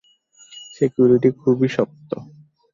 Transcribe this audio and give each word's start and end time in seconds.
Security 0.75 1.29
খুবই 1.39 1.69
শক্ত। 1.75 2.11